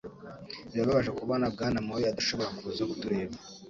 [0.71, 3.35] Birababaje kubona Bwana Mori adashobora kuza kutureba.